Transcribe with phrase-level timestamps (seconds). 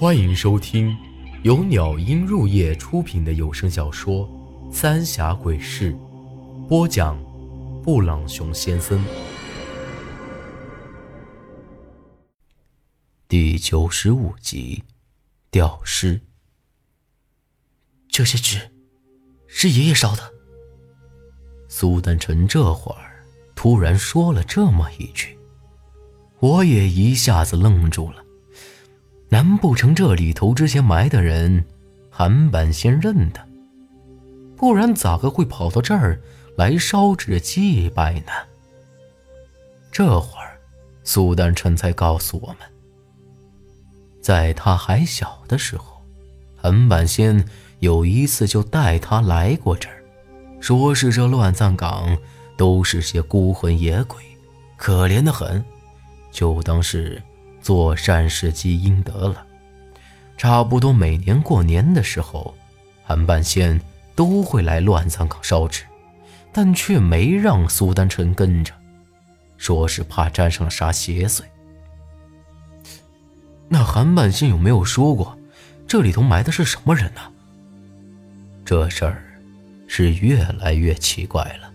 [0.00, 0.96] 欢迎收听
[1.42, 4.28] 由鸟音入夜出品的有声小说
[4.72, 5.92] 《三峡鬼事》，
[6.68, 7.20] 播讲：
[7.82, 9.04] 布朗熊先生。
[13.26, 14.84] 第九十五集，
[15.50, 16.20] 吊尸。
[18.08, 18.70] 这些纸
[19.48, 20.32] 是爷爷烧的。
[21.68, 23.26] 苏丹臣这会儿
[23.56, 25.36] 突然说了这么一句，
[26.38, 28.22] 我也一下子愣住了。
[29.30, 31.64] 难不成这里头之前埋的人，
[32.10, 33.46] 韩板仙认的？
[34.56, 36.18] 不然咋个会跑到这儿
[36.56, 38.32] 来烧纸祭拜呢？
[39.92, 40.58] 这会儿，
[41.04, 42.58] 苏丹臣才告诉我们，
[44.20, 46.02] 在他还小的时候，
[46.56, 47.44] 韩板仙
[47.80, 50.02] 有一次就带他来过这儿，
[50.60, 52.16] 说是这乱葬岗
[52.56, 54.22] 都是些孤魂野鬼，
[54.76, 55.62] 可怜的很，
[56.32, 57.22] 就当是。
[57.60, 59.44] 做善事积阴德了，
[60.36, 62.54] 差不多每年过年的时候，
[63.04, 63.80] 韩半仙
[64.14, 65.84] 都会来乱葬岗烧纸，
[66.52, 68.72] 但却没让苏丹臣跟着，
[69.56, 71.42] 说是怕沾上了啥邪祟。
[73.68, 75.38] 那韩半仙有没有说过，
[75.86, 77.20] 这里头埋的是什么人呢？
[78.64, 79.22] 这事儿
[79.86, 81.70] 是越来越奇怪了，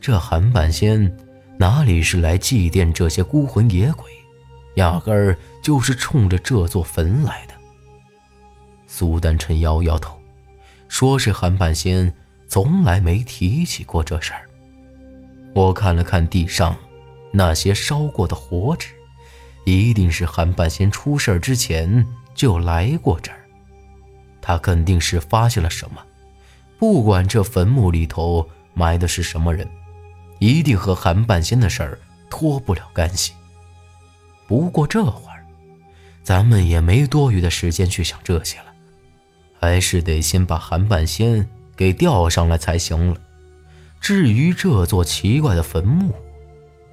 [0.00, 1.16] 这韩半仙
[1.58, 4.10] 哪里是来祭奠这些孤魂野鬼？
[4.78, 7.54] 压根儿就是冲着这座坟来的。
[8.86, 10.18] 苏丹臣摇摇头，
[10.88, 12.12] 说是韩半仙
[12.48, 14.48] 从来没提起过这事儿。
[15.54, 16.76] 我看了看地上
[17.32, 18.88] 那些烧过的火纸，
[19.64, 23.38] 一定是韩半仙出事儿之前就来过这儿。
[24.40, 26.00] 他肯定是发现了什么，
[26.78, 29.68] 不管这坟墓里头埋的是什么人，
[30.38, 31.98] 一定和韩半仙的事儿
[32.30, 33.32] 脱不了干系。
[34.48, 35.44] 不过这会儿，
[36.24, 38.72] 咱们也没多余的时间去想这些了，
[39.60, 41.46] 还是得先把韩半仙
[41.76, 43.20] 给吊上来才行了。
[44.00, 46.14] 至于这座奇怪的坟墓，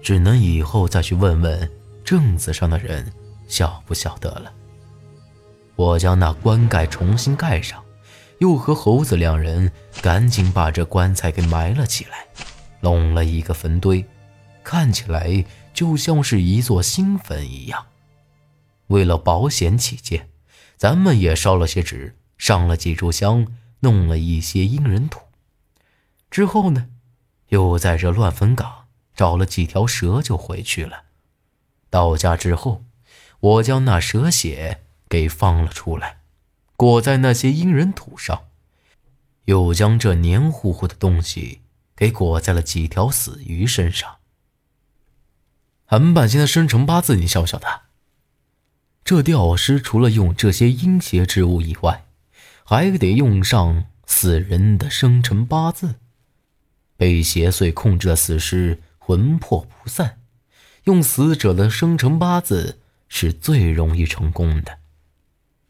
[0.00, 1.70] 只能以后再去问问
[2.02, 3.12] 镇子上的人
[3.48, 4.50] 晓不晓得了。
[5.76, 7.82] 我将那棺盖重新盖上，
[8.38, 9.70] 又和猴子两人
[10.00, 12.24] 赶紧把这棺材给埋了起来，
[12.80, 14.02] 弄了一个坟堆，
[14.64, 15.44] 看起来。
[15.72, 17.86] 就像是一座新坟一样。
[18.88, 20.28] 为了保险起见，
[20.76, 23.46] 咱们也烧了些纸，上了几炷香，
[23.80, 25.20] 弄了一些阴人土。
[26.30, 26.88] 之后呢，
[27.48, 31.04] 又在这乱坟岗找了几条蛇，就回去了。
[31.88, 32.84] 到家之后，
[33.40, 36.20] 我将那蛇血给放了出来，
[36.76, 38.44] 裹在那些阴人土上，
[39.44, 41.60] 又将这黏糊糊的东西
[41.94, 44.16] 给裹在了几条死鱼身上。
[45.92, 47.82] 韩半仙的生辰八字，你晓不晓得？
[49.04, 52.06] 这吊尸除了用这些阴邪之物以外，
[52.64, 55.96] 还得用上死人的生辰八字。
[56.96, 60.20] 被邪祟控制的死尸魂魄不散，
[60.84, 62.78] 用死者的生辰八字
[63.10, 64.78] 是最容易成功的。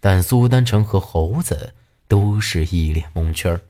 [0.00, 1.74] 但苏丹成和猴子
[2.08, 3.60] 都是一脸蒙圈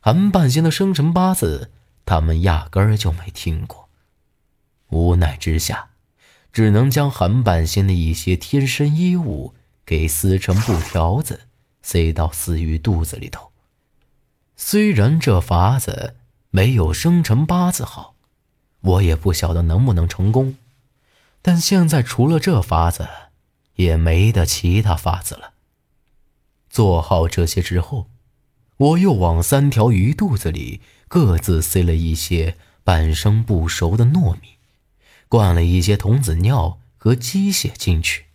[0.00, 1.70] 韩半仙的生辰八字，
[2.04, 3.87] 他们压根儿就没听过。
[4.90, 5.90] 无奈之下，
[6.52, 9.54] 只能将韩半仙的一些贴身衣物
[9.84, 11.48] 给撕成布条子，
[11.82, 13.50] 塞到死鱼肚子里头。
[14.56, 16.16] 虽然这法子
[16.50, 18.16] 没有生辰八字好，
[18.80, 20.56] 我也不晓得能不能成功。
[21.40, 23.08] 但现在除了这法子，
[23.76, 25.52] 也没得其他法子了。
[26.68, 28.10] 做好这些之后，
[28.76, 34.57] 我又往三条鱼肚子里各自塞了一些半生不熟的糯米。
[35.28, 38.26] 灌了一些童子尿和鸡血进去，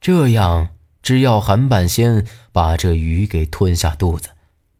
[0.00, 4.30] 这样只要韩半仙把这鱼给吞下肚子，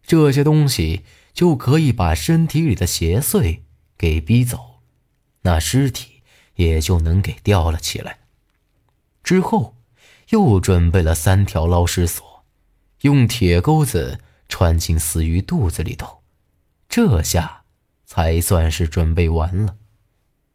[0.02, 1.02] 这些东西
[1.32, 3.60] 就可以把身体里的邪祟
[3.96, 4.80] 给逼走，
[5.42, 6.22] 那尸体
[6.56, 8.18] 也就能给吊了起来。
[9.22, 9.76] 之后
[10.30, 12.44] 又准备了三条捞尸索，
[13.02, 16.22] 用铁钩子穿进死鱼肚子里头，
[16.88, 17.62] 这下
[18.04, 19.76] 才算是准备完了。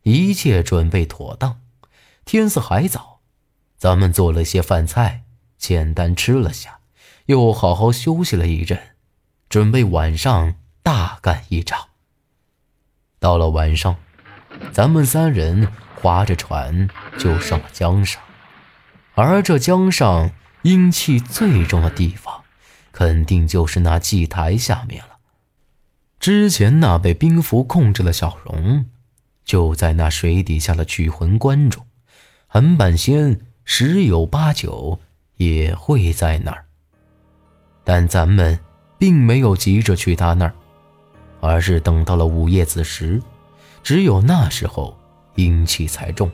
[0.07, 1.61] 一切准备妥当，
[2.25, 3.21] 天色还早，
[3.75, 5.23] 咱们做了些饭菜，
[5.57, 6.77] 简单吃了下，
[7.25, 8.79] 又好好休息了一阵，
[9.49, 11.87] 准备晚上大干一场。
[13.17, 13.95] 到了晚上，
[14.71, 16.87] 咱们三人划着船
[17.17, 18.21] 就上了江上，
[19.15, 20.29] 而这江上
[20.61, 22.43] 阴气最重的地方，
[22.91, 25.17] 肯定就是那祭台下面了。
[26.19, 28.85] 之前那被兵符控制的小荣。
[29.45, 31.85] 就在那水底下的聚魂棺中，
[32.47, 34.99] 韩半仙十有八九
[35.37, 36.65] 也会在那儿。
[37.83, 38.59] 但咱们
[38.97, 40.53] 并没有急着去他那儿，
[41.39, 43.21] 而是等到了午夜子时，
[43.83, 44.97] 只有那时候
[45.35, 46.31] 阴气才重，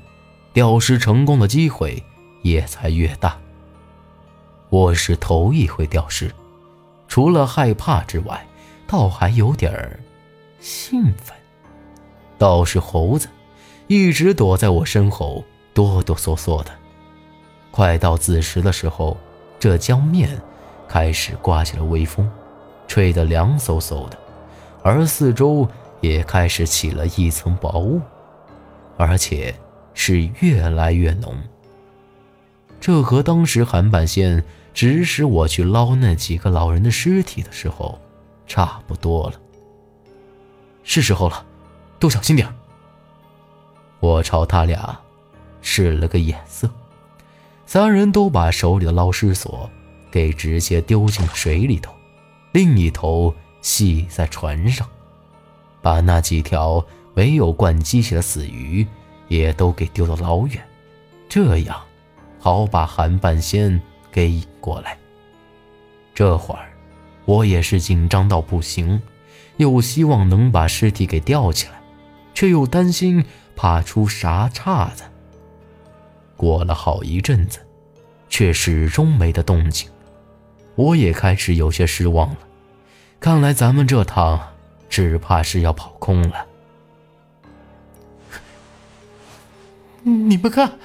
[0.54, 2.02] 吊尸成功的机会
[2.44, 3.38] 也才越大。
[4.70, 6.34] 我是头一回吊尸，
[7.10, 8.48] 除了害怕之外，
[8.88, 10.00] 倒还有点儿
[10.62, 11.36] 兴奋。
[12.42, 13.28] 倒是猴子，
[13.86, 15.46] 一直躲在我身后，
[15.76, 16.72] 哆哆嗦嗦的。
[17.70, 19.16] 快到子时的时候，
[19.60, 20.42] 这江面
[20.88, 22.28] 开始刮起了微风，
[22.88, 24.18] 吹得凉飕飕的，
[24.82, 25.68] 而四周
[26.00, 28.02] 也开始起了一层薄雾，
[28.98, 29.54] 而且
[29.94, 31.36] 是越来越浓。
[32.80, 34.44] 这和当时韩半仙
[34.74, 38.00] 指使我去捞那几个老人的尸体的时候
[38.48, 39.40] 差不多了。
[40.82, 41.46] 是时候了。
[42.02, 42.52] 都小心点
[44.00, 45.00] 我朝他俩
[45.62, 46.68] 使了个眼色，
[47.68, 49.70] 三人都把手里的捞尸索
[50.10, 51.94] 给直接丢进了水里头，
[52.54, 53.32] 另一头
[53.62, 54.88] 系在船上，
[55.80, 56.84] 把那几条
[57.14, 58.86] 没有灌机器的死鱼
[59.28, 60.60] 也都给丢到老远，
[61.30, 61.80] 这样
[62.40, 63.80] 好把韩半仙
[64.12, 64.98] 给引过来。
[66.16, 66.74] 这会儿
[67.26, 69.00] 我也是紧张到不行，
[69.58, 71.80] 又希望能把尸体给吊起来。
[72.34, 73.26] 却又担心
[73.56, 75.04] 怕出啥岔子。
[76.36, 77.60] 过了好一阵子，
[78.30, 79.90] 却始终没得动静，
[80.76, 82.38] 我也开始有些失望了。
[83.20, 84.40] 看来咱们这趟
[84.90, 86.48] 只怕是要跑空了。
[90.04, 90.80] 你们看，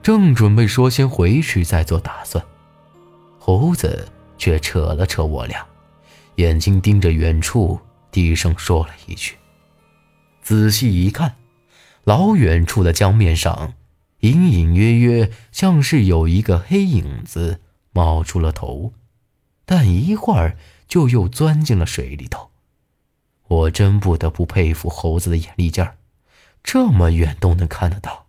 [0.00, 2.44] 正准备说先回去再做打算，
[3.40, 4.06] 猴子
[4.38, 5.66] 却扯了扯我俩，
[6.36, 7.76] 眼睛盯着远处，
[8.12, 9.34] 低声说了一句。
[10.44, 11.36] 仔细一看，
[12.04, 13.72] 老远处的江面上，
[14.20, 17.62] 隐隐约约像是有一个黑影子
[17.92, 18.92] 冒出了头，
[19.64, 22.50] 但一会儿就又钻进了水里头。
[23.48, 25.96] 我真不得不佩服猴子的眼力劲儿，
[26.62, 28.26] 这么远都能看得到。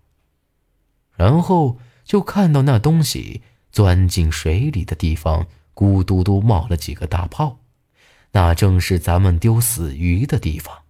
[1.17, 3.41] 然后就看到那东西
[3.73, 7.59] 钻进水里的地方，咕嘟嘟冒了几个大泡，
[8.31, 10.83] 那正是咱们丢死鱼的地方。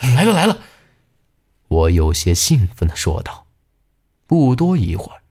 [0.00, 0.58] 来了来了！
[1.68, 3.46] 我有些兴奋的说道。
[4.26, 5.22] 不多一会儿，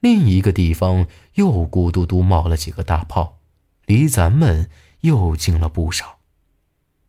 [0.00, 3.38] 另一个地方又咕嘟嘟冒了几个大泡，
[3.86, 4.70] 离咱们
[5.00, 6.18] 又近了不少。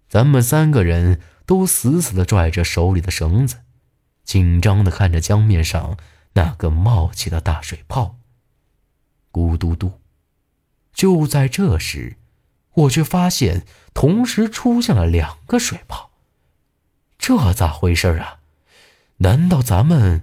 [0.08, 3.58] 咱们三个人都死死的拽着手里的绳子，
[4.24, 5.98] 紧张的看着江面上
[6.34, 8.18] 那个冒起的大水泡。
[9.32, 10.00] 咕嘟嘟！
[10.94, 12.16] 就在这时，
[12.74, 16.12] 我却发现同时出现了两个水泡。
[17.28, 18.38] 这咋回事啊？
[19.18, 20.22] 难道咱们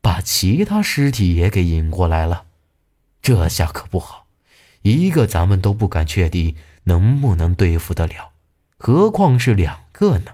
[0.00, 2.46] 把其他尸体也给引过来了？
[3.20, 4.26] 这下可不好，
[4.80, 8.30] 一个咱们都不敢确定能不能对付得了，
[8.78, 10.32] 何况是两个呢？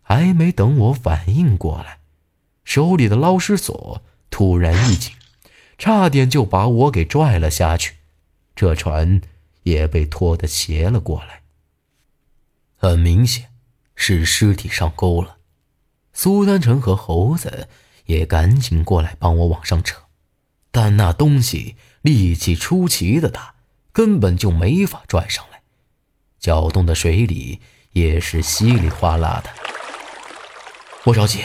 [0.00, 1.98] 还没等我反应过来，
[2.62, 4.00] 手里的捞尸索
[4.30, 5.12] 突然一紧，
[5.76, 7.96] 差点就把我给拽了下去，
[8.54, 9.20] 这船
[9.64, 11.42] 也被拖得斜了过来。
[12.76, 13.48] 很明显。
[14.04, 15.36] 是尸体上钩了，
[16.12, 17.68] 苏丹成和猴子
[18.06, 19.96] 也赶紧过来帮我往上扯，
[20.72, 23.54] 但那东西力气出奇的大，
[23.92, 25.62] 根本就没法拽上来，
[26.40, 27.60] 搅动的水里
[27.92, 29.50] 也是稀里哗啦的。
[31.04, 31.44] 我着急，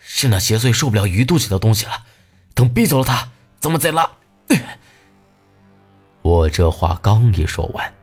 [0.00, 2.06] 是那邪祟受不了鱼肚子的东西了，
[2.52, 3.30] 等逼走了他，
[3.60, 4.10] 咱们再拉。
[6.22, 7.94] 我这话刚一说完，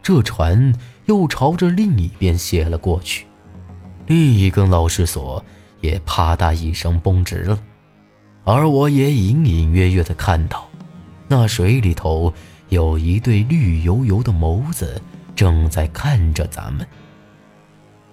[0.00, 0.72] 这船
[1.06, 3.26] 又朝着另一边斜了过去。
[4.08, 5.44] 另一根老式锁
[5.80, 7.58] 也啪嗒一声绷直了，
[8.42, 10.66] 而我也隐隐约约的看到，
[11.28, 12.32] 那水里头
[12.70, 15.00] 有一对绿油油的眸子
[15.36, 16.86] 正在看着咱们。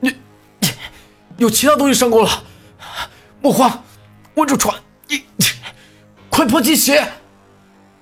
[0.01, 0.13] 你，
[1.37, 2.43] 有其他东西上钩了！
[3.41, 3.81] 莫慌，
[4.35, 4.75] 稳住船！
[5.07, 5.23] 你，
[6.29, 7.07] 快破鸡血！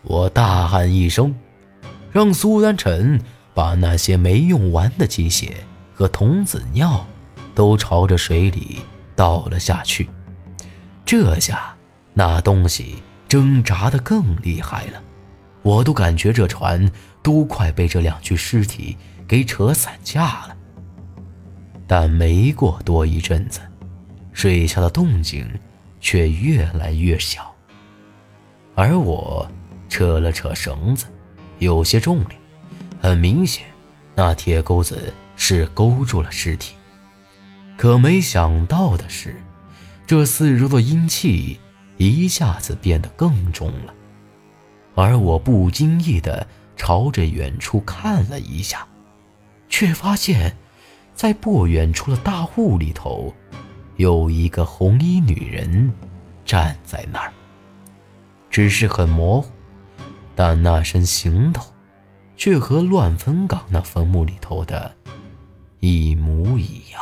[0.02, 1.36] 我大喊一声，
[2.12, 3.22] 让苏丹臣
[3.54, 5.58] 把那些没用完的鸡血
[5.94, 7.06] 和童子尿。
[7.56, 8.80] 都朝着水里
[9.16, 10.10] 倒了下去，
[11.06, 11.76] 这下
[12.14, 15.02] 那东西挣扎的更厉害了，
[15.62, 16.92] 我都感觉这船
[17.22, 20.58] 都快被这两具尸体给扯散架了。
[21.86, 23.60] 但没过多一阵子，
[24.32, 25.48] 水下的动静
[26.00, 27.54] 却越来越小，
[28.74, 29.48] 而我
[29.90, 31.06] 扯了扯绳子，
[31.60, 32.32] 有些重量，
[33.00, 33.66] 很明显，
[34.16, 36.74] 那铁钩子是勾住了尸体。
[37.84, 39.36] 可没想到的是，
[40.08, 41.60] 这四周的阴气
[41.98, 43.94] 一下子变得更重了。
[44.96, 46.48] 而我不经意地
[46.78, 48.88] 朝着远处看了一下，
[49.68, 50.56] 却发现，
[51.14, 53.36] 在不远处的大雾里头，
[53.98, 55.92] 有一个红衣女人
[56.46, 57.34] 站在那儿。
[58.50, 59.52] 只是很模糊，
[60.38, 61.66] 但那身行头，
[62.38, 64.96] 却和乱坟岗那坟墓里头的
[65.82, 67.02] 一模一样。